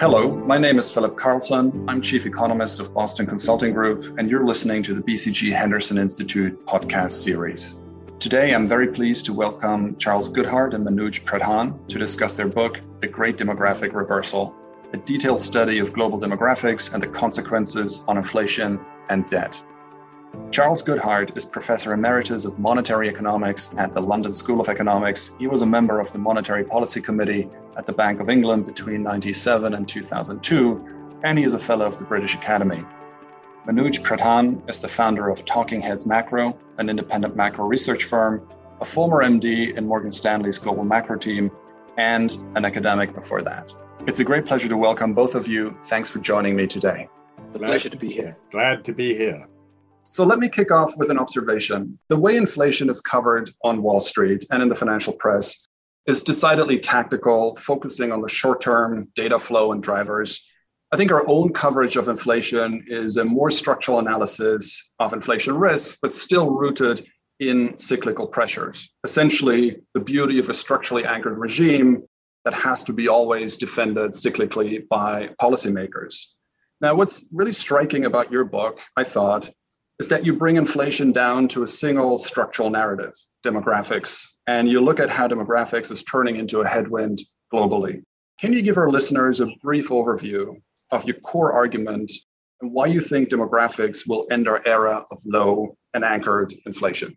[0.00, 1.84] Hello, my name is Philipp Carlsson.
[1.86, 6.64] I'm Chief Economist of Boston Consulting Group, and you're listening to the BCG Henderson Institute
[6.64, 7.78] podcast series.
[8.18, 12.80] Today, I'm very pleased to welcome Charles Goodhart and Manoj Pradhan to discuss their book,
[13.00, 14.56] The Great Demographic Reversal,
[14.94, 18.80] a detailed study of global demographics and the consequences on inflation
[19.10, 19.62] and debt.
[20.50, 25.30] Charles Goodhart is Professor Emeritus of Monetary Economics at the London School of Economics.
[25.38, 29.04] He was a member of the Monetary Policy Committee at the Bank of England between
[29.04, 32.82] 1997 and 2002, and he is a Fellow of the British Academy.
[33.66, 38.46] Manoj Pradhan is the founder of Talking Heads Macro, an independent macro research firm,
[38.80, 41.50] a former MD in Morgan Stanley's global macro team,
[41.96, 43.72] and an academic before that.
[44.06, 45.76] It's a great pleasure to welcome both of you.
[45.84, 47.08] Thanks for joining me today.
[47.46, 48.36] It's a pleasure to be here.
[48.50, 49.46] Glad to be here.
[50.12, 51.96] So let me kick off with an observation.
[52.08, 55.68] The way inflation is covered on Wall Street and in the financial press
[56.06, 60.44] is decidedly tactical, focusing on the short term data flow and drivers.
[60.92, 65.98] I think our own coverage of inflation is a more structural analysis of inflation risks,
[66.02, 67.06] but still rooted
[67.38, 68.92] in cyclical pressures.
[69.04, 72.02] Essentially, the beauty of a structurally anchored regime
[72.44, 76.24] that has to be always defended cyclically by policymakers.
[76.80, 79.50] Now, what's really striking about your book, I thought,
[80.00, 83.12] is that you bring inflation down to a single structural narrative,
[83.44, 87.20] demographics, and you look at how demographics is turning into a headwind
[87.52, 88.02] globally.
[88.40, 90.56] Can you give our listeners a brief overview
[90.90, 92.10] of your core argument
[92.62, 97.14] and why you think demographics will end our era of low and anchored inflation?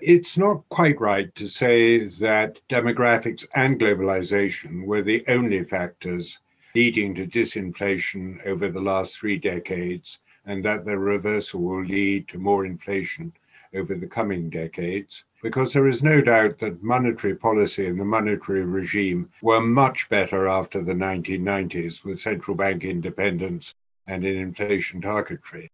[0.00, 6.38] It's not quite right to say that demographics and globalization were the only factors
[6.74, 12.38] leading to disinflation over the last three decades and that the reversal will lead to
[12.38, 13.32] more inflation
[13.74, 15.24] over the coming decades.
[15.42, 20.46] Because there is no doubt that monetary policy and the monetary regime were much better
[20.46, 23.74] after the 1990s with central bank independence
[24.06, 25.70] and an inflation targetry.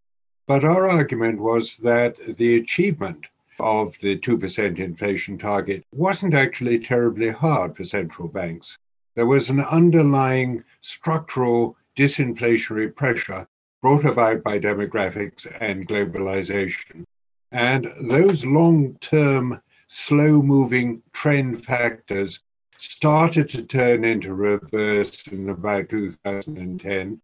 [0.47, 3.26] But our argument was that the achievement
[3.60, 8.78] of the 2% inflation target wasn't actually terribly hard for central banks.
[9.14, 13.48] There was an underlying structural disinflationary pressure
[13.83, 17.05] brought about by demographics and globalization.
[17.53, 22.41] And those long term, slow moving trend factors
[22.77, 27.21] started to turn into reverse in about 2010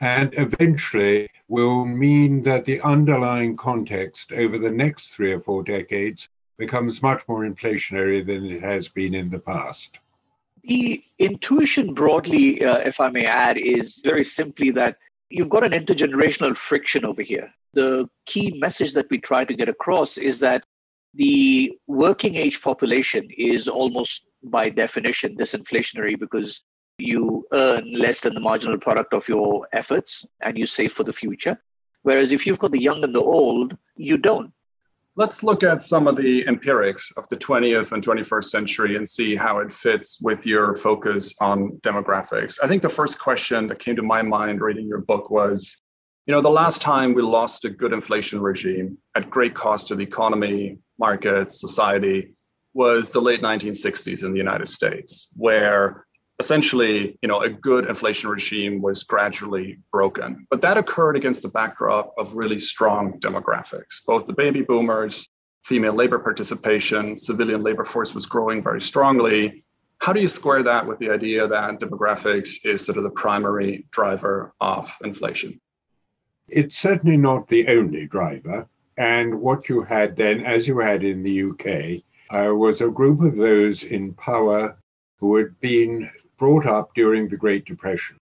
[0.00, 6.28] and eventually will mean that the underlying context over the next three or four decades
[6.56, 9.98] becomes much more inflationary than it has been in the past.
[10.64, 14.98] The intuition, broadly, uh, if I may add, is very simply that
[15.30, 17.52] you've got an intergenerational friction over here.
[17.74, 20.64] The key message that we try to get across is that
[21.14, 26.62] the working age population is almost by definition disinflationary because
[26.98, 31.12] you earn less than the marginal product of your efforts and you save for the
[31.12, 31.56] future.
[32.02, 34.52] Whereas if you've got the young and the old, you don't.
[35.18, 39.34] Let's look at some of the empirics of the 20th and 21st century and see
[39.34, 42.60] how it fits with your focus on demographics.
[42.62, 45.76] I think the first question that came to my mind reading your book was
[46.26, 49.96] you know, the last time we lost a good inflation regime at great cost to
[49.96, 52.34] the economy, markets, society
[52.74, 56.06] was the late 1960s in the United States, where
[56.38, 60.46] essentially, you know, a good inflation regime was gradually broken.
[60.50, 64.04] But that occurred against the backdrop of really strong demographics.
[64.06, 65.28] Both the baby boomers,
[65.64, 69.64] female labor participation, civilian labor force was growing very strongly.
[70.00, 73.86] How do you square that with the idea that demographics is sort of the primary
[73.90, 75.60] driver of inflation?
[76.48, 78.68] It's certainly not the only driver.
[78.96, 83.20] And what you had then, as you had in the UK, uh, was a group
[83.22, 84.78] of those in power
[85.18, 88.16] who had been brought up during the Great Depression.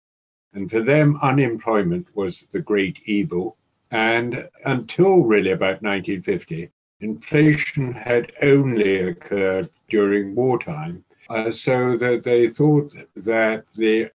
[0.53, 3.57] And for them, unemployment was the great evil.
[3.91, 6.69] And until really about 1950,
[6.99, 11.03] inflation had only occurred during wartime.
[11.29, 14.11] Uh, so that they thought that the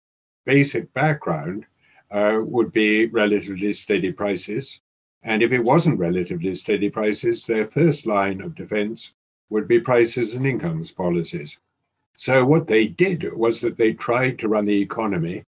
[0.44, 1.64] basic background
[2.10, 4.80] uh, would be relatively steady prices.
[5.22, 9.14] And if it wasn't relatively steady prices, their first line of defense
[9.50, 11.58] would be prices and incomes policies.
[12.16, 15.44] So what they did was that they tried to run the economy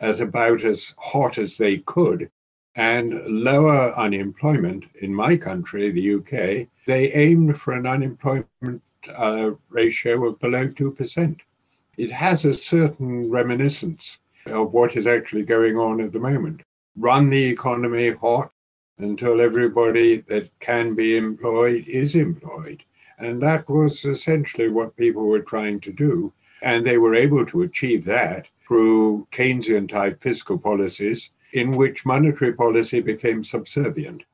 [0.00, 2.30] at about as hot as they could
[2.74, 6.68] and lower unemployment in my country, the UK.
[6.86, 8.82] They aimed for an unemployment
[9.14, 11.38] uh, ratio of below 2%.
[11.98, 16.62] It has a certain reminiscence of what is actually going on at the moment.
[16.96, 18.50] Run the economy hot
[18.98, 22.82] until everybody that can be employed is employed.
[23.22, 26.32] And that was essentially what people were trying to do.
[26.60, 32.52] And they were able to achieve that through Keynesian type fiscal policies in which monetary
[32.52, 34.24] policy became subservient.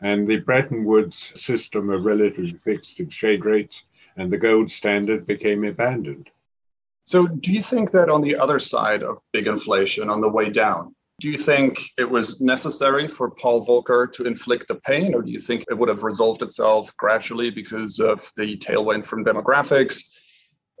[0.00, 3.84] And the Bretton Woods system of relatively fixed exchange rates
[4.16, 6.28] and the gold standard became abandoned.
[7.04, 10.48] So, do you think that on the other side of big inflation, on the way
[10.48, 15.22] down, do you think it was necessary for Paul Volcker to inflict the pain, or
[15.22, 20.02] do you think it would have resolved itself gradually because of the tailwind from demographics?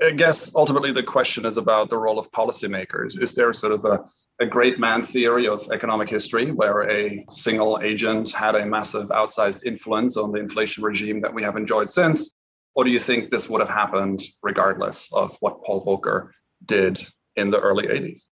[0.02, 3.20] I guess ultimately the question is about the role of policymakers.
[3.20, 4.04] Is there sort of a,
[4.40, 9.64] a great man theory of economic history where a single agent had a massive outsized
[9.64, 12.34] influence on the inflation regime that we have enjoyed since?
[12.74, 16.30] Or do you think this would have happened regardless of what Paul Volcker
[16.64, 17.00] did
[17.36, 18.30] in the early 80s?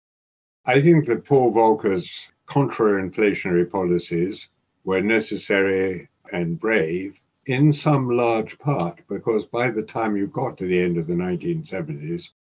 [0.68, 4.50] I think that Paul Volcker's contra inflationary policies
[4.84, 10.66] were necessary and brave in some large part because by the time you got to
[10.66, 12.32] the end of the 1970s,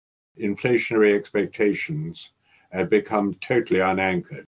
[0.41, 2.31] inflationary expectations
[2.73, 4.45] had become totally unanchored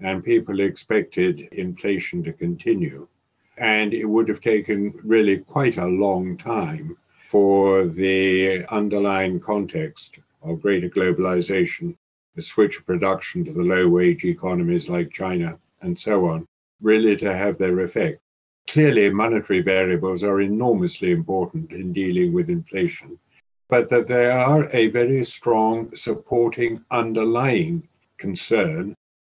[0.00, 3.08] and people expected inflation to continue.
[3.56, 6.98] And it would have taken really quite a long time
[7.30, 11.96] for the underlying context of greater globalization,
[12.36, 16.46] the switch of production to the low wage economies like China, and so on,
[16.82, 18.20] really to have their effect.
[18.68, 23.18] Clearly, monetary variables are enormously important in dealing with inflation,
[23.68, 27.88] but that they are a very strong supporting underlying
[28.18, 28.94] concern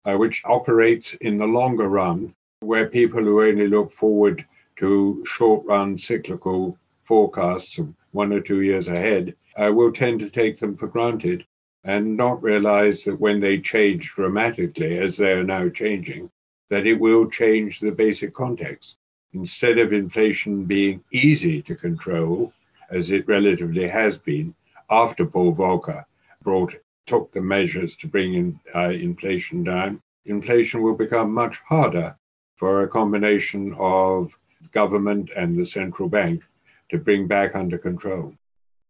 [0.05, 4.43] uh, which operates in the longer run where people who only look forward
[4.77, 10.29] to short run cyclical forecasts of one or two years ahead uh, will tend to
[10.29, 11.45] take them for granted
[11.87, 16.29] and not realize that when they change dramatically, as they are now changing,
[16.69, 18.97] that it will change the basic context.
[19.31, 22.51] Instead of inflation being easy to control,
[22.89, 24.53] as it relatively has been
[24.89, 26.03] after Paul Volcker
[26.43, 26.75] brought
[27.05, 32.13] took the measures to bring in, uh, inflation down, inflation will become much harder
[32.55, 34.37] for a combination of
[34.73, 36.43] government and the central bank
[36.89, 38.33] to bring back under control.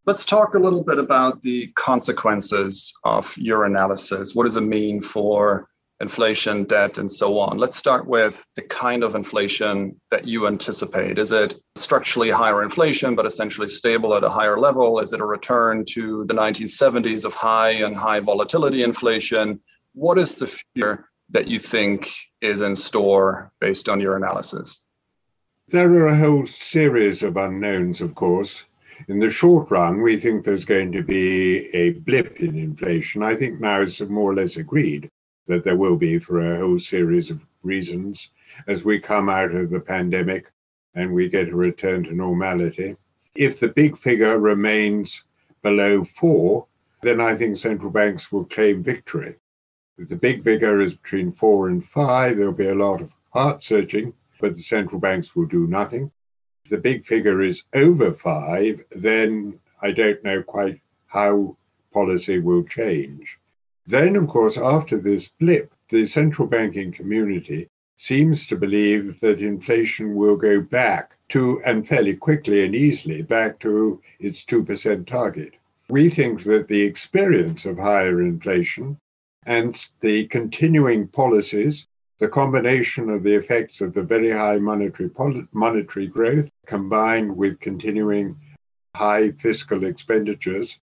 [0.08, 4.34] Let's talk a little bit about the consequences of your analysis.
[4.34, 5.68] What does it mean for
[6.00, 7.58] inflation, debt, and so on?
[7.58, 11.20] Let's start with the kind of inflation that you anticipate.
[11.20, 15.00] Is it structurally higher inflation, but essentially stable at a higher level?
[15.02, 19.60] Is it a return to the 1970s of high and high volatility inflation?
[19.94, 22.10] What is the future that you think
[22.40, 24.86] is in store based on your analysis?
[25.68, 28.64] There are a whole series of unknowns, of course.
[29.08, 33.22] In the short run, we think there's going to be a blip in inflation.
[33.22, 35.12] I think now it's more or less agreed
[35.46, 38.32] that there will be for a whole series of reasons
[38.68, 40.52] as we come out of the pandemic
[40.96, 42.96] and we get a return to normality.
[43.36, 45.24] If the big figure remains
[45.62, 46.68] below four,
[47.04, 49.36] then I think central banks will claim victory.
[50.00, 53.62] If the big figure is between four and five, there'll be a lot of heart
[53.62, 56.12] searching, but the central banks will do nothing.
[56.70, 61.56] The big figure is over five, then I don't know quite how
[61.94, 63.40] policy will change.
[63.86, 70.16] Then, of course, after this blip, the central banking community seems to believe that inflation
[70.16, 75.54] will go back to, and fairly quickly and easily, back to its 2% target.
[75.90, 79.00] We think that the experience of higher inflation
[79.46, 81.88] and the continuing policies,
[82.20, 85.10] the combination of the effects of the very high monetary,
[85.54, 88.38] monetary growth combined with continuing
[88.96, 90.80] high fiscal expenditures,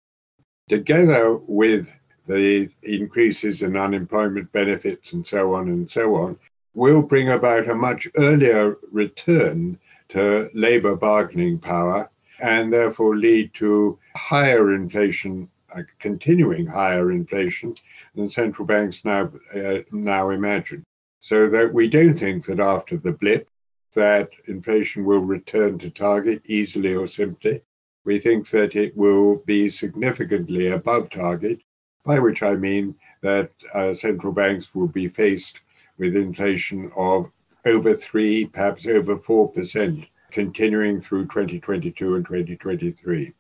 [0.68, 1.92] together with
[2.28, 6.38] the increases in unemployment benefits and so on and so on,
[6.76, 12.10] will bring about a much earlier return to labor bargaining power
[12.40, 17.76] and therefore lead to higher inflation a continuing higher inflation
[18.16, 20.84] than central banks now uh, now imagine.
[21.20, 23.48] So that we don't think that after the blip
[23.94, 27.62] that inflation will return to target easily or simply.
[28.06, 31.62] We think that it will be significantly above target,
[32.06, 35.62] by which I mean that uh, central banks will be faced
[35.98, 37.30] with inflation of
[37.66, 43.34] over three, perhaps over four percent, continuing through 2022 and 2023.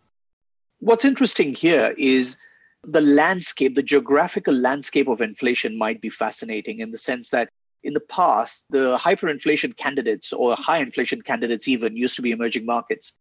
[0.79, 2.37] What's interesting here is
[2.83, 7.49] the landscape, the geographical landscape of inflation might be fascinating in the sense that
[7.83, 12.65] in the past, the hyperinflation candidates or high inflation candidates even used to be emerging
[12.65, 13.13] markets.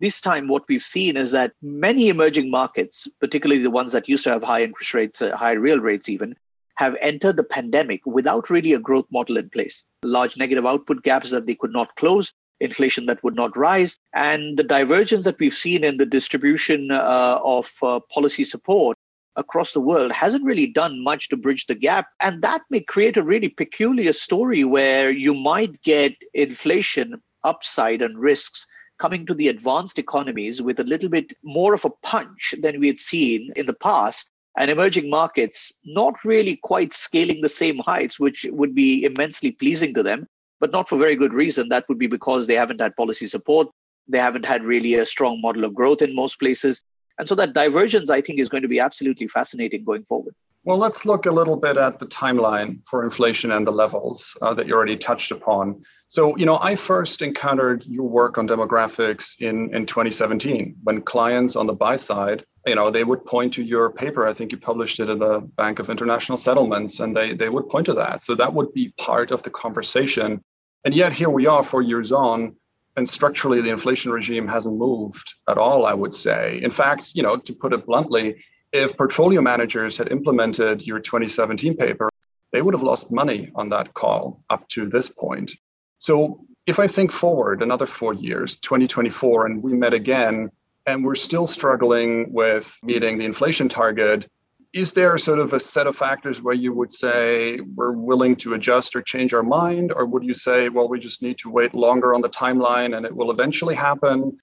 [0.00, 4.24] This time, what we've seen is that many emerging markets, particularly the ones that used
[4.24, 6.34] to have high interest rates, uh, high real rates even,
[6.74, 9.84] have entered the pandemic without really a growth model in place.
[10.02, 14.58] Large negative output gaps that they could not close, inflation that would not rise, and
[14.58, 18.96] the divergence that we've seen in the distribution uh, of uh, policy support
[19.36, 22.06] across the world hasn't really done much to bridge the gap.
[22.20, 28.18] And that may create a really peculiar story where you might get inflation upside and
[28.18, 28.66] risks
[28.98, 32.86] coming to the advanced economies with a little bit more of a punch than we
[32.86, 34.30] had seen in the past.
[34.56, 39.94] And emerging markets not really quite scaling the same heights, which would be immensely pleasing
[39.94, 40.26] to them,
[40.60, 41.70] but not for very good reason.
[41.70, 43.68] That would be because they haven't had policy support.
[44.08, 46.84] They haven't had really a strong model of growth in most places.
[47.18, 50.34] And so that divergence, I think, is going to be absolutely fascinating going forward.
[50.64, 54.54] Well, let's look a little bit at the timeline for inflation and the levels uh,
[54.54, 55.82] that you already touched upon.
[56.06, 61.56] So, you know, I first encountered your work on demographics in, in 2017 when clients
[61.56, 64.24] on the buy side, you know, they would point to your paper.
[64.24, 67.68] I think you published it in the Bank of International Settlements, and they, they would
[67.68, 68.20] point to that.
[68.20, 70.44] So that would be part of the conversation.
[70.84, 72.54] And yet here we are four years on,
[72.96, 76.60] and structurally the inflation regime hasn't moved at all, I would say.
[76.62, 81.76] In fact, you know, to put it bluntly, if portfolio managers had implemented your 2017
[81.76, 82.10] paper,
[82.52, 85.52] they would have lost money on that call up to this point.
[85.98, 90.50] So if I think forward another four years, 2024, and we met again,
[90.86, 94.28] and we're still struggling with meeting the inflation target,
[94.72, 98.54] is there sort of a set of factors where you would say we're willing to
[98.54, 99.92] adjust or change our mind?
[99.94, 103.04] Or would you say, well, we just need to wait longer on the timeline and
[103.04, 104.38] it will eventually happen?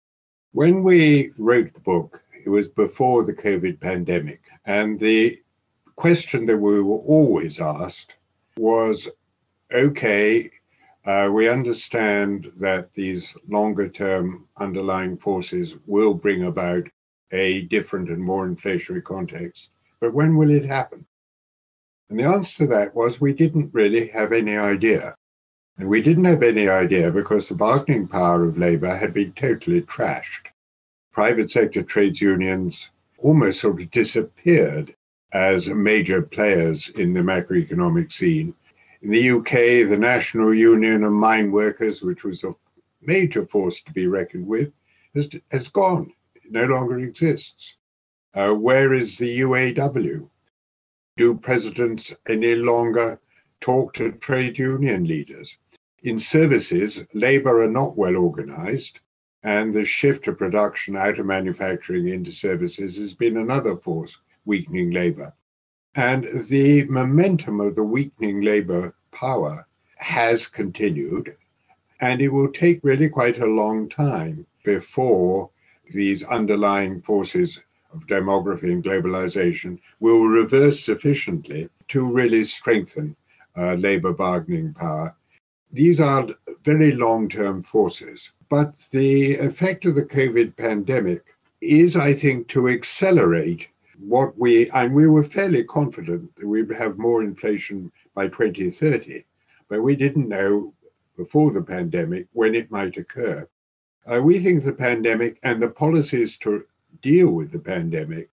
[0.52, 4.42] When we wrote the book, it was before the COVID pandemic.
[4.66, 5.42] And the
[5.96, 8.16] question that we were always asked
[8.56, 9.10] was
[9.74, 10.52] okay,
[11.06, 16.84] uh, we understand that these longer term underlying forces will bring about
[17.32, 19.70] a different and more inflationary context,
[20.02, 21.06] but when will it happen?
[22.10, 25.16] And the answer to that was we didn't really have any idea.
[25.78, 29.82] And we didn't have any idea because the bargaining power of labor had been totally
[29.82, 30.48] trashed
[31.20, 34.96] private sector trades unions almost sort of disappeared
[35.34, 38.54] as major players in the macroeconomic scene.
[39.02, 42.56] In the UK, the National Union of Mine Workers, which was a
[43.02, 44.72] major force to be reckoned with,
[45.14, 46.14] has, has gone.
[46.36, 47.76] It no longer exists.
[48.36, 50.30] Uh, where is the UAW?
[51.18, 53.20] Do presidents any longer
[53.60, 55.58] talk to trade union leaders?
[56.04, 59.00] In services, labor are not well organized.
[59.42, 64.92] And the shift of production out of manufacturing into services has been another force weakening
[64.92, 65.34] labor.
[65.96, 71.36] And the momentum of the weakening labor power has continued.
[72.00, 75.50] And it will take really quite a long time before
[75.92, 77.60] these underlying forces
[77.94, 83.16] of demography and globalization will reverse sufficiently to really strengthen
[83.58, 85.16] uh, labor bargaining power.
[85.72, 86.28] These are
[86.64, 88.32] very long term forces.
[88.50, 91.24] But the effect of the COVID pandemic
[91.62, 93.68] is, I think, to accelerate
[94.00, 99.24] what we, and we were fairly confident that we'd have more inflation by 2030,
[99.68, 100.74] but we didn't know
[101.18, 103.48] before the pandemic when it might occur.
[104.08, 106.64] Uh, we think the pandemic and the policies to
[107.02, 108.30] deal with the pandemic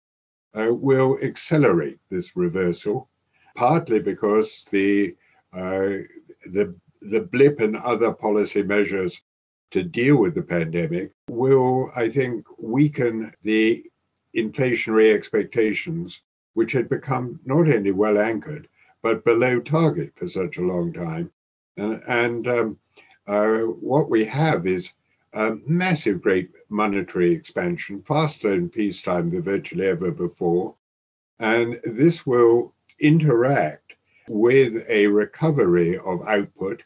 [0.54, 3.10] uh, will accelerate this reversal,
[3.56, 5.16] partly because the
[5.54, 6.04] uh,
[6.52, 9.22] the the blip and other policy measures
[9.72, 13.86] to deal with the pandemic will, I think, weaken the
[14.36, 16.22] inflationary expectations,
[16.54, 18.68] which had become not only well anchored,
[19.02, 21.32] but below target for such a long time.
[21.78, 22.78] And, and um,
[23.28, 24.92] uh, what we have is
[25.36, 30.76] a massive, great monetary expansion, faster in peacetime than virtually ever before.
[31.40, 33.94] And this will interact
[34.30, 36.84] with a recovery of output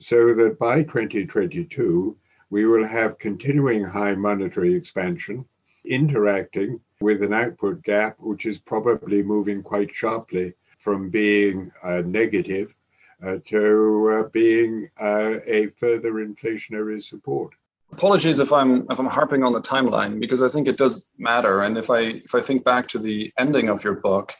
[0.00, 2.16] so that by 2022,
[2.50, 5.44] we will have continuing high monetary expansion
[5.84, 12.74] interacting with an output gap, which is probably moving quite sharply from being uh, negative
[13.24, 17.54] uh, to uh, being uh, a further inflationary support.
[17.94, 21.62] Apologies if I'm if I'm harping on the timeline because I think it does matter.
[21.62, 24.34] And if I if I think back to the ending of your book,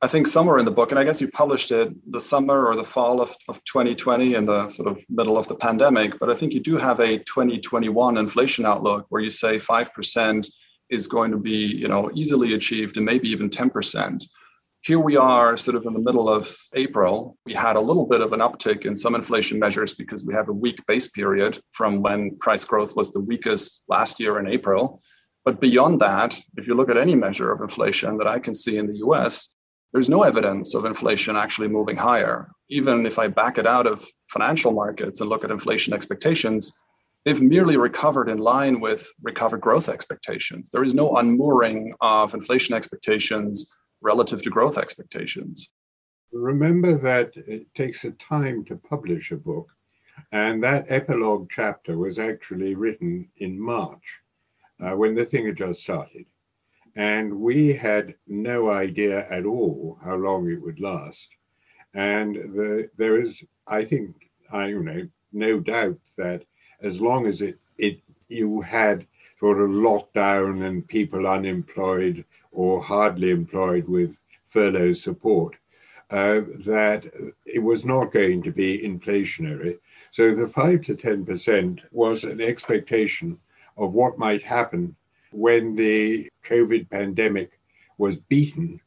[0.00, 2.76] I think somewhere in the book, and I guess you published it the summer or
[2.76, 6.34] the fall of, of 2020 in the sort of middle of the pandemic, but I
[6.34, 10.50] think you do have a 2021 inflation outlook where you say 5%
[10.90, 14.24] is going to be, you know, easily achieved and maybe even 10%.
[14.84, 17.38] Here we are sort of in the middle of April.
[17.46, 20.50] We had a little bit of an uptick in some inflation measures because we have
[20.50, 25.00] a weak base period from when price growth was the weakest last year in April.
[25.42, 28.76] But beyond that, if you look at any measure of inflation that I can see
[28.76, 29.56] in the US,
[29.94, 32.50] there's no evidence of inflation actually moving higher.
[32.68, 36.78] Even if I back it out of financial markets and look at inflation expectations,
[37.24, 40.68] they've merely recovered in line with recovered growth expectations.
[40.70, 43.74] There is no unmooring of inflation expectations
[44.04, 45.72] relative to growth expectations.
[46.30, 49.68] Remember that it takes a time to publish a book,
[50.30, 54.20] and that epilogue chapter was actually written in March
[54.80, 56.26] uh, when the thing had just started.
[56.96, 61.28] And we had no idea at all how long it would last.
[61.94, 66.44] And the, there is, I think, I you know, no doubt that
[66.82, 69.06] as long as it, it you had
[69.40, 75.56] sort of lockdown and people unemployed or hardly employed with furlough support,
[76.10, 77.04] uh, that
[77.44, 79.78] it was not going to be inflationary.
[80.12, 83.38] So the 5 to 10% was an expectation
[83.76, 84.94] of what might happen
[85.32, 87.58] when the COVID pandemic
[87.98, 88.80] was beaten.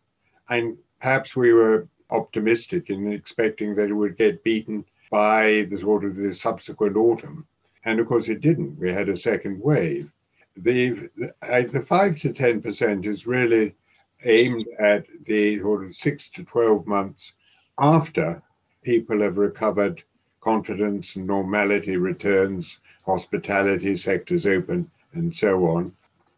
[0.49, 6.05] And perhaps we were optimistic in expecting that it would get beaten by the sort
[6.05, 7.45] of the subsequent autumn.
[7.83, 8.79] And of course, it didn't.
[8.79, 10.09] We had a second wave.
[10.57, 11.09] The,
[11.41, 13.75] the, 5 to 10% is really
[14.23, 17.33] aimed at the sort of 6 to 12 months
[17.77, 18.41] after
[18.81, 20.03] people have recovered,
[20.41, 25.91] confidence and normality returns, hospitality sectors open, and so on.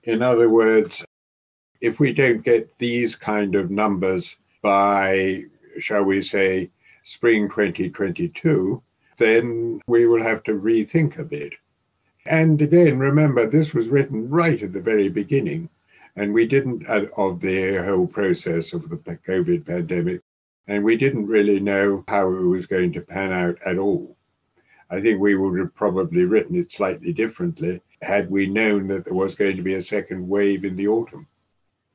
[0.04, 1.06] In other words,
[1.82, 5.44] if we don't get these kind of numbers by,
[5.80, 6.70] shall we say,
[7.04, 8.82] spring 2022,
[9.18, 11.54] then we will have to rethink a bit.
[12.30, 15.68] And again, remember, this was written right at the very beginning,
[16.16, 20.22] and we didn't, uh, of the whole process of the COVID pandemic,
[20.68, 24.16] and we didn't really know how it was going to pan out at all.
[24.92, 29.16] I think we would have probably written it slightly differently had we known that there
[29.16, 31.26] was going to be a second wave in the autumn.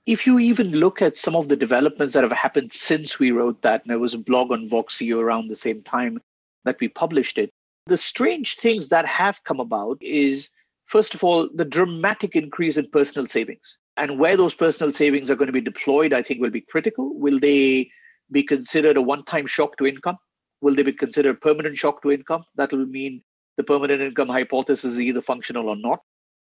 [0.04, 3.62] If you even look at some of the developments that have happened since we wrote
[3.62, 6.20] that, and there was a blog on VoxEU around the same time
[6.64, 7.52] that we published it,
[7.86, 10.48] the strange things that have come about is,
[10.86, 13.78] first of all, the dramatic increase in personal savings.
[13.96, 17.14] And where those personal savings are going to be deployed, I think will be critical.
[17.14, 17.90] Will they
[18.32, 20.16] be considered a one time shock to income?
[20.62, 22.44] Will they be considered permanent shock to income?
[22.56, 23.22] That will mean
[23.56, 26.00] the permanent income hypothesis is either functional or not.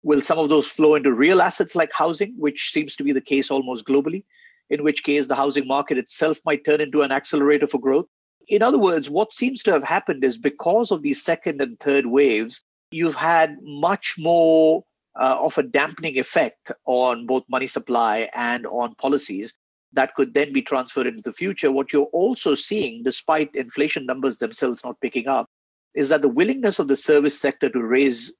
[0.03, 3.21] Will some of those flow into real assets like housing, which seems to be the
[3.21, 4.25] case almost globally,
[4.69, 8.07] in which case the housing market itself might turn into an accelerator for growth?
[8.49, 12.07] In other words, what seems to have happened is because of these second and third
[12.07, 14.85] waves, you've had much more
[15.19, 19.55] uh, of a dampening effect on both money supply and on policies
[19.93, 21.73] that could then be transferred into the future.
[21.73, 25.49] What you're also seeing, despite inflation numbers themselves not picking up,
[25.95, 28.33] is that the willingness of the service sector to raise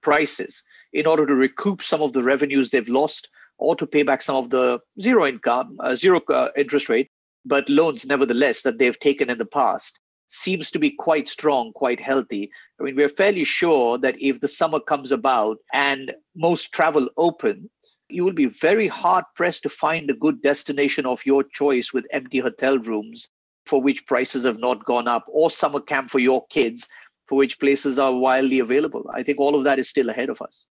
[0.00, 0.62] prices
[0.92, 4.36] in order to recoup some of the revenues they've lost or to pay back some
[4.36, 7.10] of the zero income, uh, zero uh, interest rate,
[7.44, 12.00] but loans nevertheless that they've taken in the past seems to be quite strong, quite
[12.00, 12.50] healthy.
[12.78, 17.68] I mean, we're fairly sure that if the summer comes about and most travel open,
[18.08, 22.06] you will be very hard pressed to find a good destination of your choice with
[22.12, 23.28] empty hotel rooms
[23.66, 26.88] for which prices have not gone up, or summer camp for your kids
[27.28, 29.08] for which places are wildly available.
[29.14, 30.66] I think all of that is still ahead of us.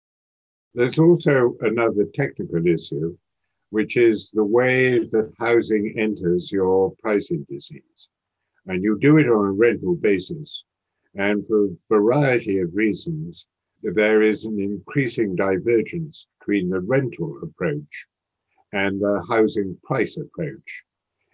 [0.74, 3.16] There's also another technical issue,
[3.70, 8.10] which is the way that housing enters your price indices.
[8.66, 10.64] And you do it on a rental basis.
[11.16, 13.46] And for a variety of reasons,
[13.84, 18.08] there is an increasing divergence between the rental approach
[18.74, 20.84] and the housing price approach.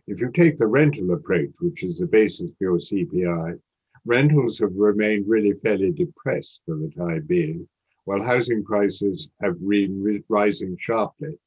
[0.07, 3.59] If you take the rental approach, which is the basis for your CPI,
[4.05, 7.67] rentals have remained really fairly depressed for the time being,
[8.05, 11.37] while housing prices have been rising sharply.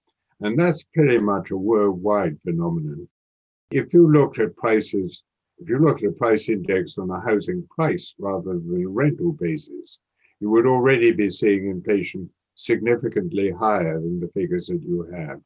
[0.40, 3.08] And that's pretty much a worldwide phenomenon.
[3.70, 5.22] If you look at prices,
[5.58, 9.32] if you look at a price index on a housing price rather than a rental
[9.32, 9.98] basis,
[10.40, 15.40] you would already be seeing inflation significantly higher than the figures that you have.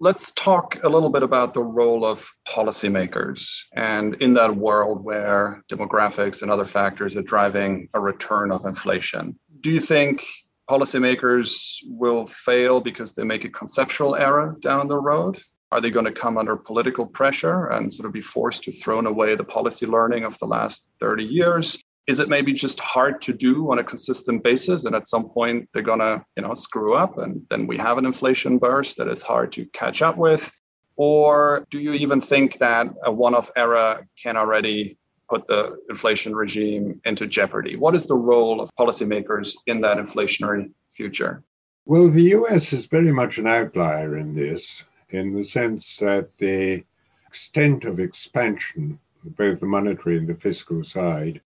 [0.00, 5.62] Let's talk a little bit about the role of policymakers and in that world where
[5.70, 9.38] demographics and other factors are driving a return of inflation.
[9.60, 10.24] Do you think
[10.68, 15.40] policymakers will fail because they make a conceptual error down the road?
[15.70, 19.00] Are they going to come under political pressure and sort of be forced to throw
[19.00, 21.82] away the policy learning of the last 30 years?
[22.06, 25.68] is it maybe just hard to do on a consistent basis and at some point
[25.72, 29.08] they're going to you know screw up and then we have an inflation burst that
[29.08, 30.50] is hard to catch up with
[30.96, 34.98] or do you even think that a one-off error can already
[35.28, 40.70] put the inflation regime into jeopardy what is the role of policymakers in that inflationary
[40.92, 41.42] future
[41.86, 46.82] well the us is very much an outlier in this in the sense that the
[47.26, 51.40] extent of expansion both the monetary and the fiscal side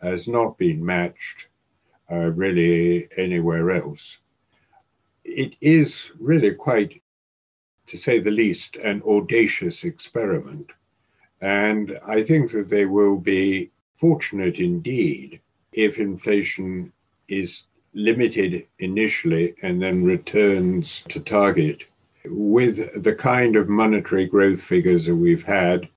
[0.00, 1.46] has not been matched
[2.10, 4.18] uh, really anywhere else.
[5.24, 7.00] It is really quite
[7.86, 10.70] to say the least, an audacious experiment.
[11.40, 15.40] And I think that they will be fortunate indeed
[15.72, 16.92] if inflation
[17.28, 21.84] is limited initially and then returns to target
[22.26, 25.88] with the kind of monetary growth figures that we've had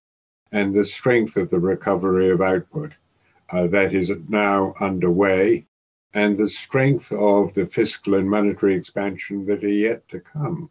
[0.52, 2.92] and the strength of the recovery of output
[3.52, 5.66] uh, that is now underway
[6.14, 10.70] and the strength of the fiscal and monetary expansion that are yet to come.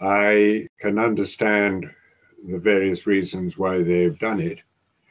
[0.00, 1.90] I can understand
[2.46, 4.60] the various reasons why they've done it.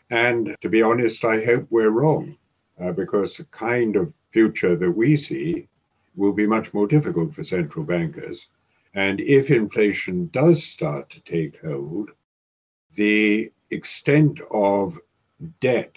[0.09, 2.37] And to be honest, I hope we're wrong
[2.79, 5.67] uh, because the kind of future that we see
[6.15, 8.47] will be much more difficult for central bankers.
[8.93, 12.11] And if inflation does start to take hold,
[12.95, 14.97] the extent of
[15.59, 15.95] debt,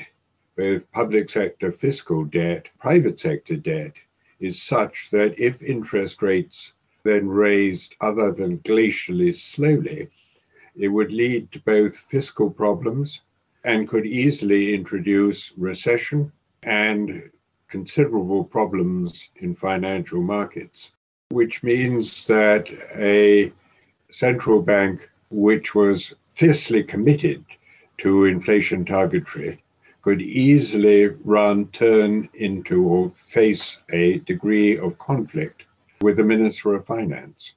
[0.56, 3.94] both public sector fiscal debt, private sector debt,
[4.40, 10.10] is such that if interest rates then raised other than glacially slowly,
[10.76, 13.22] it would lead to both fiscal problems
[13.64, 17.30] and could easily introduce recession and
[17.68, 20.92] considerable problems in financial markets,
[21.30, 23.52] which means that a
[24.10, 27.44] central bank which was fiercely committed
[27.98, 29.62] to inflation targetry
[30.02, 35.64] could easily run turn into or face a degree of conflict
[36.00, 37.54] with the Minister of Finance.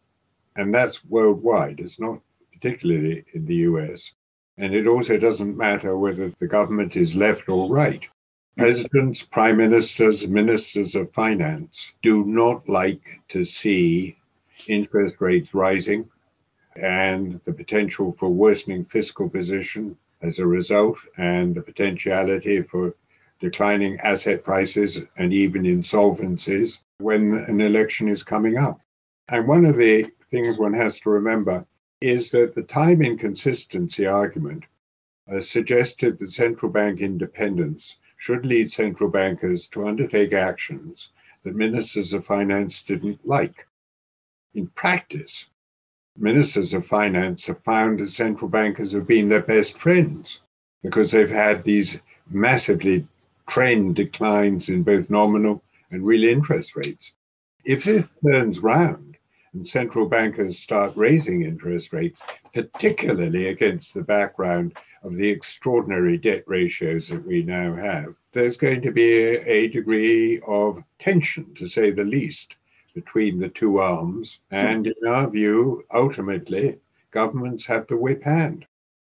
[0.55, 2.19] And that's worldwide, it's not
[2.63, 4.13] particularly in the US.
[4.57, 8.07] And it also doesn't matter whether the government is left or right.
[8.57, 14.15] Presidents, prime ministers, ministers of finance do not like to see
[14.67, 16.07] interest rates rising
[16.77, 22.95] and the potential for worsening fiscal position as a result, and the potentiality for
[23.41, 28.79] declining asset prices and even insolvencies when an election is coming up.
[29.27, 31.65] And one of the things one has to remember
[32.03, 34.65] is that the time inconsistency argument
[35.31, 41.13] uh, suggested that central bank independence should lead central bankers to undertake actions
[41.43, 43.65] that ministers of finance didn't like.
[44.53, 45.49] In practice,
[46.17, 50.41] ministers of finance have found that central bankers have been their best friends
[50.83, 53.07] because they've had these massively
[53.47, 57.13] trend declines in both nominal and real interest rates.
[57.63, 59.12] If this turns round
[59.53, 62.21] and central bankers start raising interest rates,
[62.53, 68.81] particularly against the background of the extraordinary debt ratios that we now have, there's going
[68.81, 72.55] to be a, degree of tension, to say the least,
[72.93, 74.39] between the two arms.
[74.51, 76.77] And in our view, ultimately,
[77.11, 78.65] governments have the whip hand.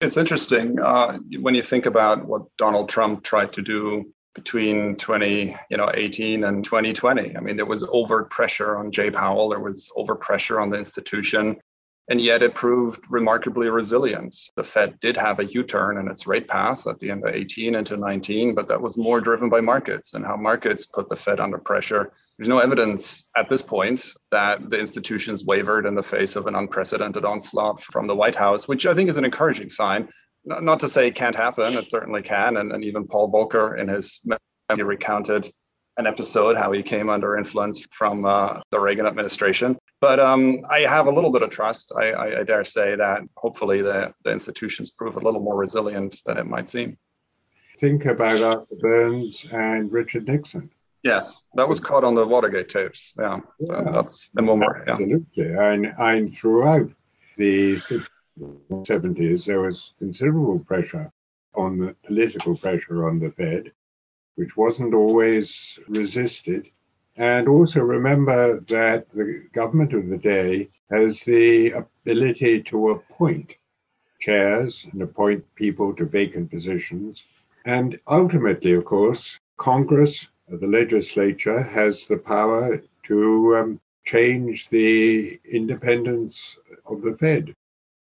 [0.01, 5.56] It's interesting uh, when you think about what Donald Trump tried to do between 20,
[5.70, 7.36] you know, 18 and 2020.
[7.36, 9.48] I mean, there was overt pressure on Jay Powell.
[9.48, 11.56] There was over pressure on the institution
[12.08, 14.34] and yet it proved remarkably resilient.
[14.56, 17.74] The Fed did have a U-turn in its rate path at the end of 18
[17.74, 21.38] into 19, but that was more driven by markets and how markets put the Fed
[21.38, 22.12] under pressure.
[22.38, 26.54] There's no evidence at this point that the institutions wavered in the face of an
[26.54, 30.08] unprecedented onslaught from the White House, which I think is an encouraging sign.
[30.48, 32.56] Not to say it can't happen, it certainly can.
[32.56, 34.26] And, and even Paul Volcker in his
[34.68, 35.48] memory recounted
[35.98, 39.76] an episode how he came under influence from uh, the Reagan administration.
[40.00, 41.92] But um, I have a little bit of trust.
[41.96, 46.22] I, I, I, dare say that hopefully the, the institutions prove a little more resilient
[46.24, 46.96] than it might seem.
[47.80, 50.70] Think about Arthur Burns and Richard Nixon.
[51.02, 53.14] Yes, that was caught on the Watergate tapes.
[53.18, 54.88] Yeah, yeah that's the moment.
[54.88, 55.24] Absolutely.
[55.34, 55.70] Yeah.
[55.70, 56.90] And, and throughout
[57.37, 57.80] the
[58.38, 61.11] 70s, there was considerable pressure
[61.55, 63.72] on the political pressure on the Fed
[64.38, 66.70] which wasn't always resisted.
[67.16, 73.57] And also remember that the government of the day has the ability to appoint
[74.20, 77.24] chairs and appoint people to vacant positions.
[77.64, 86.57] And ultimately, of course, Congress, the legislature, has the power to um, change the independence
[86.87, 87.57] of the Fed.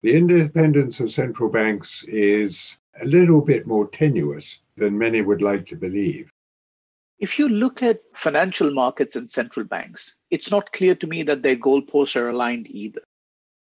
[0.06, 5.66] The independence of central banks is a little bit more tenuous than many would like
[5.66, 6.30] to believe.
[7.18, 11.42] If you look at financial markets and central banks, it's not clear to me that
[11.42, 13.02] their goalposts are aligned either.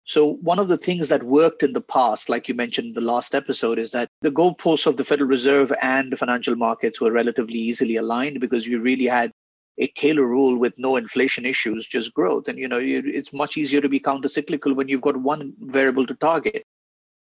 [0.05, 3.13] So, one of the things that worked in the past, like you mentioned in the
[3.13, 7.11] last episode, is that the goalposts of the Federal Reserve and the financial markets were
[7.11, 9.33] relatively easily aligned because you really had
[9.79, 12.49] a Taylor rule with no inflation issues, just growth.
[12.49, 16.15] And you know, it's much easier to be countercyclical when you've got one variable to
[16.15, 16.65] target.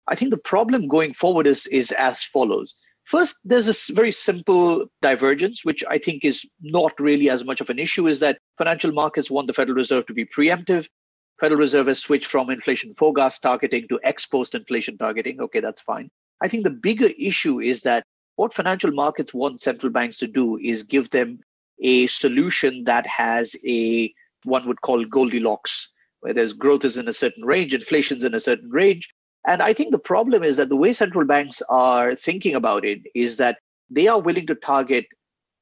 [0.07, 2.75] I think the problem going forward is is as follows.
[3.05, 7.69] First, there's this very simple divergence, which I think is not really as much of
[7.69, 10.87] an issue, is that financial markets want the Federal Reserve to be preemptive.
[11.39, 15.41] Federal Reserve has switched from inflation forecast targeting to ex post inflation targeting.
[15.41, 16.09] Okay, that's fine.
[16.41, 18.03] I think the bigger issue is that
[18.35, 21.39] what financial markets want central banks to do is give them
[21.81, 24.13] a solution that has a
[24.43, 25.91] one would call Goldilocks,
[26.21, 29.13] where there's growth is in a certain range, inflation's in a certain range.
[29.47, 33.01] And I think the problem is that the way central banks are thinking about it
[33.15, 35.05] is that they are willing to target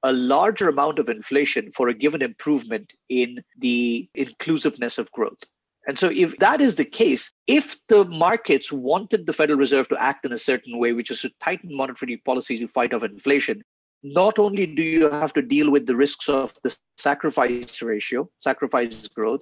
[0.03, 5.39] a larger amount of inflation for a given improvement in the inclusiveness of growth.
[5.87, 10.01] And so, if that is the case, if the markets wanted the Federal Reserve to
[10.01, 13.63] act in a certain way, which is to tighten monetary policy to fight off inflation,
[14.03, 19.07] not only do you have to deal with the risks of the sacrifice ratio, sacrifice
[19.07, 19.41] growth,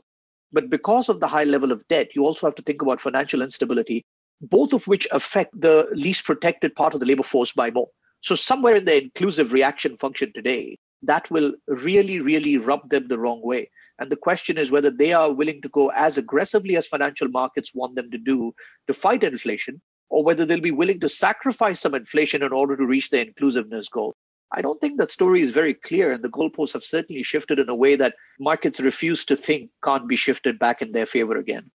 [0.52, 3.42] but because of the high level of debt, you also have to think about financial
[3.42, 4.06] instability,
[4.42, 7.90] both of which affect the least protected part of the labor force by more.
[8.22, 13.20] So, somewhere in the inclusive reaction function today, that will really, really rub them the
[13.20, 13.70] wrong way.
[14.00, 17.76] And the question is whether they are willing to go as aggressively as financial markets
[17.76, 18.54] want them to do
[18.88, 22.86] to fight inflation, or whether they'll be willing to sacrifice some inflation in order to
[22.86, 24.16] reach their inclusiveness goal.
[24.52, 27.70] I don't think that story is very clear, and the goalposts have certainly shifted in
[27.70, 31.70] a way that markets refuse to think can't be shifted back in their favor again.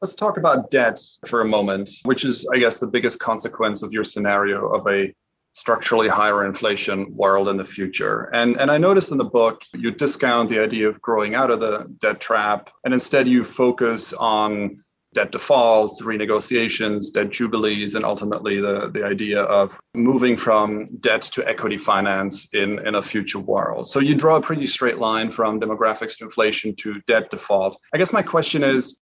[0.00, 3.92] Let's talk about debt for a moment, which is, I guess, the biggest consequence of
[3.92, 5.14] your scenario of a
[5.54, 8.24] structurally higher inflation world in the future.
[8.34, 11.60] And, and I noticed in the book, you discount the idea of growing out of
[11.60, 14.84] the debt trap, and instead you focus on
[15.16, 21.48] debt defaults, renegotiations, debt jubilees, and ultimately the, the idea of moving from debt to
[21.48, 23.88] equity finance in, in a future world.
[23.88, 27.78] So you draw a pretty straight line from demographics to inflation to debt default.
[27.94, 29.00] I guess my question is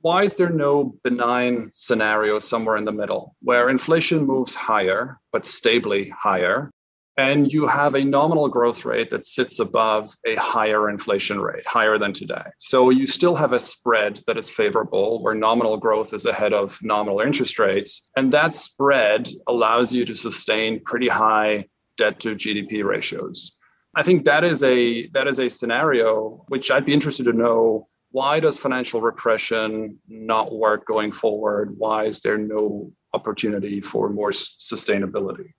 [0.00, 5.46] why is there no benign scenario somewhere in the middle where inflation moves higher, but
[5.46, 6.70] stably higher,
[7.16, 11.98] and you have a nominal growth rate that sits above a higher inflation rate, higher
[11.98, 12.44] than today.
[12.58, 16.78] So you still have a spread that is favorable where nominal growth is ahead of
[16.82, 18.10] nominal interest rates.
[18.16, 23.58] And that spread allows you to sustain pretty high debt to GDP ratios.
[23.94, 27.88] I think that is a that is a scenario which I'd be interested to know
[28.10, 31.74] why does financial repression not work going forward?
[31.78, 35.52] Why is there no opportunity for more sustainability?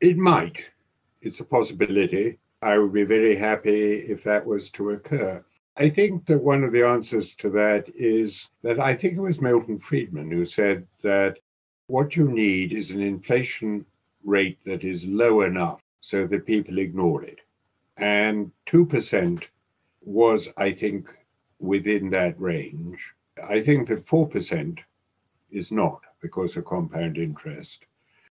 [0.00, 0.62] It might.
[1.22, 2.38] It's a possibility.
[2.60, 5.42] I would be very happy if that was to occur.
[5.78, 9.40] I think that one of the answers to that is that I think it was
[9.40, 11.38] Milton Friedman who said that
[11.86, 13.86] what you need is an inflation
[14.24, 17.40] rate that is low enough so that people ignore it.
[17.96, 19.44] And 2%
[20.02, 21.08] was, I think,
[21.58, 23.14] within that range.
[23.42, 24.78] I think that 4%
[25.50, 27.86] is not because of compound interest.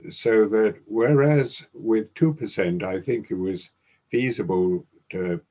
[0.09, 3.71] So that whereas with 2%, I think it was
[4.09, 5.41] feasible to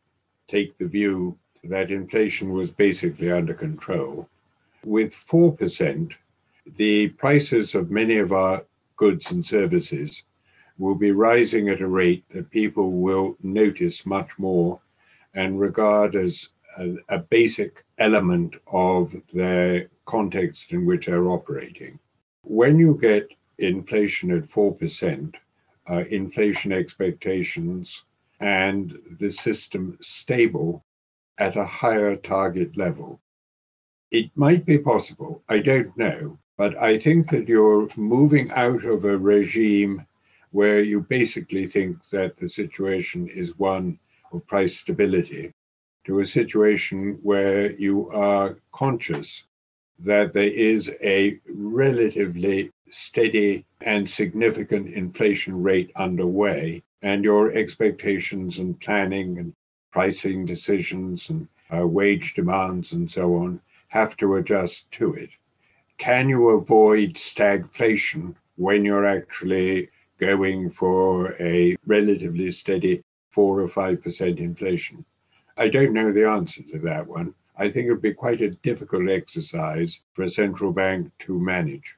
[0.48, 4.28] take the view that inflation was basically under control.
[4.84, 6.12] With 4%,
[6.76, 8.64] the prices of many of our
[8.96, 10.22] goods and services
[10.78, 14.80] will be rising at a rate that people will notice much more
[15.34, 21.98] and regard as a, a basic element of the context in which they're operating.
[22.42, 23.28] When you get
[23.58, 25.34] inflation at 4%,
[25.88, 28.04] uh, inflation expectations,
[28.40, 30.84] and the system stable
[31.38, 33.20] at a higher target level.
[34.10, 39.04] It might be possible, I don't know, but I think that you're moving out of
[39.04, 40.06] a regime
[40.52, 43.98] where you basically think that the situation is one
[44.32, 45.52] of price stability
[46.04, 49.44] to a situation where you are conscious
[49.98, 58.80] that there is a relatively steady and significant inflation rate underway, and your expectations and
[58.80, 59.52] planning and
[59.90, 65.30] pricing decisions and uh, wage demands and so on have to adjust to it.
[65.98, 74.02] Can you avoid stagflation when you're actually going for a relatively steady four or five
[74.02, 75.04] percent inflation?
[75.56, 77.34] I don't know the answer to that one.
[77.56, 81.96] I think it would be quite a difficult exercise for a central bank to manage.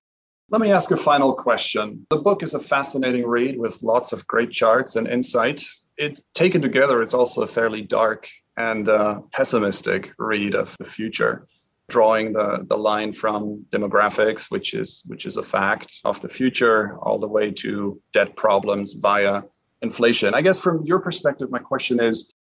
[0.50, 2.06] Let me ask a final question.
[2.08, 5.62] The book is a fascinating read with lots of great charts and insight.
[5.98, 11.46] It taken together, it's also a fairly dark and uh, pessimistic read of the future,
[11.90, 16.96] drawing the, the line from demographics, which is which is a fact of the future,
[17.02, 19.42] all the way to debt problems via
[19.82, 20.32] inflation.
[20.32, 22.32] I guess from your perspective, my question is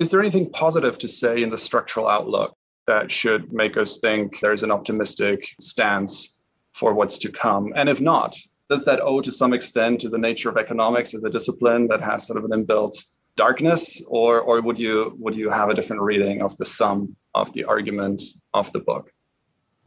[0.00, 2.56] is there anything positive to say in the structural outlook
[2.88, 6.41] that should make us think there's an optimistic stance
[6.72, 7.72] for what's to come?
[7.76, 8.36] And if not,
[8.68, 12.00] does that owe to some extent to the nature of economics as a discipline that
[12.00, 13.06] has sort of an inbuilt
[13.36, 17.52] darkness, or or would you would you have a different reading of the sum of
[17.52, 18.22] the argument
[18.54, 19.12] of the book?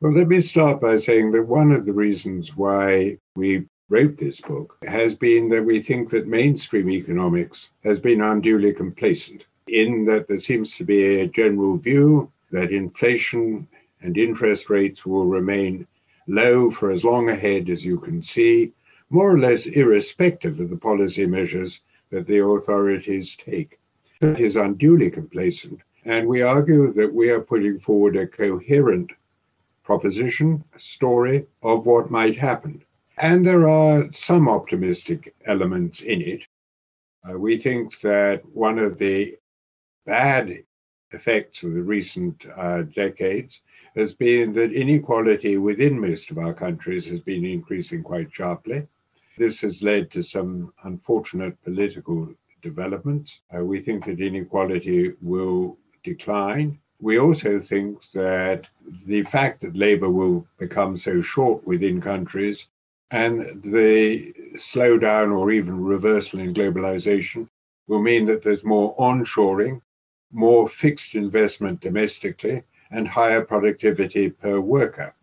[0.02, 4.42] Well, let me start by saying that one of the reasons why we wrote this
[4.42, 10.28] book has been that we think that mainstream economics has been unduly complacent, in that
[10.28, 13.68] there seems to be a general view that inflation
[14.02, 15.88] and interest rates will remain
[16.28, 18.74] low for as long ahead as you can see,
[19.10, 23.80] more or less irrespective of the policy measures that the authorities take.
[24.22, 25.82] That is unduly complacent.
[26.06, 29.12] And we argue that we are putting forward a coherent
[29.84, 32.84] proposition, a story of what might happen.
[33.18, 36.46] And there are some optimistic elements in it.
[37.28, 39.38] Uh, we think that one of the
[40.06, 40.64] bad
[41.16, 43.62] effects of the recent uh, decades
[43.96, 48.86] has been that inequality within most of our countries has been increasing quite sharply.
[49.38, 52.30] This has led to some unfortunate political
[52.62, 53.42] developments.
[53.56, 56.80] Uh, we think that inequality will decline.
[57.00, 58.68] We also think that
[59.06, 62.68] the fact that labor will become so short within countries
[63.12, 67.48] and the slowdown or even reversal in globalization
[67.88, 69.82] will mean that there's more onshoring,
[70.32, 75.14] more fixed investment domestically, and higher productivity per worker,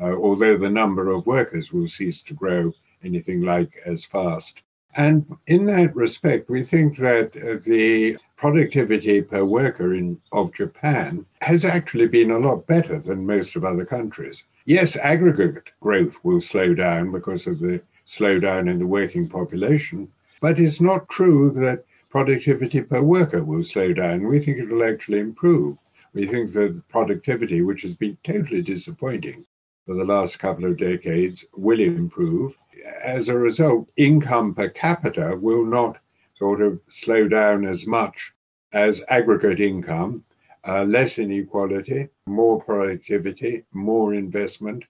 [0.00, 4.62] uh, although the number of workers will cease to grow anything like as fast.
[4.96, 7.32] And in that respect, we think that
[7.64, 13.56] the productivity per worker in, of Japan has actually been a lot better than most
[13.56, 14.44] of other countries.
[14.64, 20.08] Yes, aggregate growth will slow down because of the slowdown in the working population,
[20.40, 24.26] but it's not true that productivity per worker will slow down.
[24.26, 25.76] We think it will actually improve.
[26.14, 29.46] We think that productivity, which has been totally disappointing
[29.86, 32.56] for the last couple of decades, will improve.
[33.02, 35.98] As a result, income per capita will not
[36.34, 38.32] sort of slow down as much
[38.72, 40.24] as aggregate income
[40.66, 44.84] uh, less inequality, more productivity, more investment.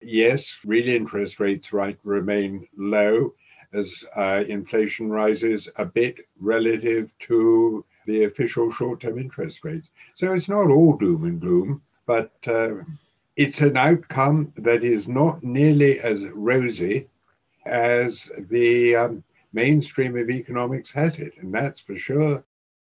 [0.00, 3.34] Yes, real interest rates right remain low
[3.72, 9.90] as uh, inflation rises a bit relative to the official short-term interest rates.
[10.14, 12.74] So it's not all doom and gloom, but uh,
[13.36, 17.08] it's an outcome that is not nearly as rosy
[17.64, 22.44] as the um, mainstream of economics has it, and that's for sure.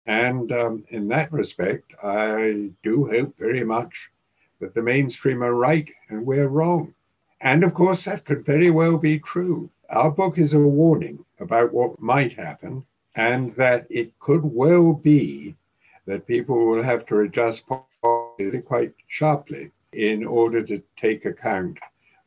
[0.06, 4.10] And um, in that respect, I do hope very much
[4.60, 6.94] that the mainstream are right and we're wrong.
[7.42, 9.70] And of course, that could very well be true.
[9.92, 15.56] Our book is a warning about what might happen, and that it could well be
[16.06, 21.80] that people will have to adjust policy quite sharply in order to take account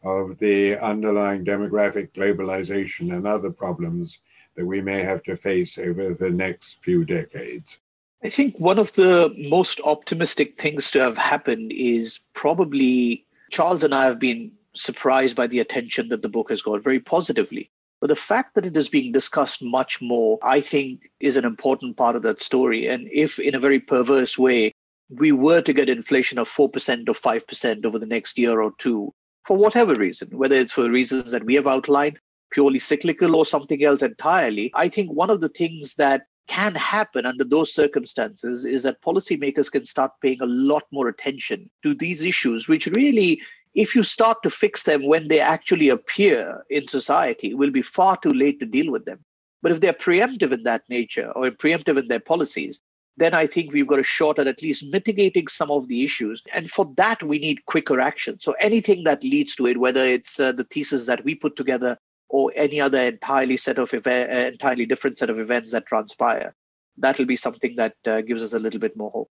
[0.03, 4.19] of the underlying demographic globalization and other problems
[4.57, 7.79] that we may have to face over the next few decades?
[8.25, 13.95] I think one of the most optimistic things to have happened is probably Charles and
[13.95, 17.71] I have been surprised by the attention that the book has got very positively.
[18.01, 21.97] But the fact that it is being discussed much more, I think, is an important
[21.97, 22.89] part of that story.
[22.89, 24.73] And if, in a very perverse way,
[25.09, 29.13] we were to get inflation of 4% or 5% over the next year or two,
[29.45, 32.19] for whatever reason, whether it's for reasons that we have outlined
[32.51, 34.71] purely cyclical or something else entirely.
[34.75, 39.71] I think one of the things that can happen under those circumstances is that policymakers
[39.71, 43.41] can start paying a lot more attention to these issues, which really,
[43.75, 47.83] if you start to fix them when they actually appear in society, it will be
[47.83, 49.25] far too late to deal with them.
[49.63, 52.81] But if they're preemptive in that nature or preemptive in their policies,
[53.17, 56.43] then I think we've got a shot at at least mitigating some of the issues.
[56.53, 58.41] And for that, we need quicker action.
[58.41, 61.97] So anything that leads to it, whether it's uh, the thesis that we put together
[62.33, 66.55] or any other entirely set of uh, entirely different set of events that transpire.
[66.97, 69.31] That'll be something that uh, gives us a little bit more hope.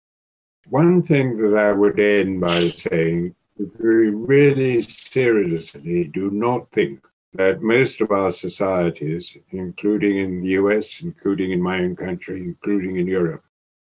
[0.69, 7.61] One thing that I would end by saying we really seriously do not think that
[7.61, 13.07] most of our societies, including in the US, including in my own country, including in
[13.07, 13.43] Europe,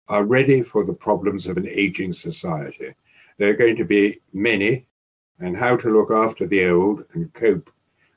[0.09, 2.95] are ready for the problems of an aging society.
[3.39, 4.87] There are going to be many,
[5.41, 7.71] and how to look after the old and cope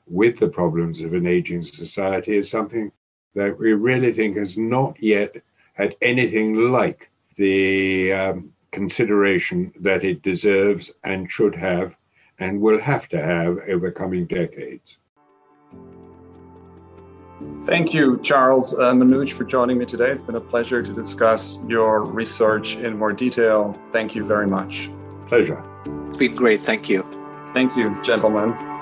[0.06, 2.90] with the problems of an aging society is something
[3.34, 5.36] that we really think has not yet
[5.74, 11.96] had anything like the um, consideration that it deserves and should have
[12.38, 14.98] and will have to have over coming decades.
[17.64, 20.10] Thank you, Charles uh, Manoj, for joining me today.
[20.10, 23.78] It's been a pleasure to discuss your research in more detail.
[23.90, 24.90] Thank you very much.
[25.26, 25.62] Pleasure.
[26.08, 26.62] It's been great.
[26.62, 27.06] Thank you.
[27.54, 28.77] Thank you, gentlemen.